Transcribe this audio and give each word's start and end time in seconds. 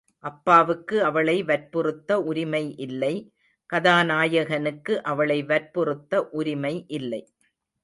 அப்பாவுக்கு 0.23 0.95
அவளை 1.03 1.35
வற்புறுத்த 1.43 2.17
உரிமை 2.21 2.63
இல்லை, 2.77 3.13
கதாநாயகனுக்கு 3.69 4.95
அவளை 5.03 5.39
வற்புறுத்த 5.43 6.23
உரிமை 6.31 6.75
இல்லை. 6.89 7.21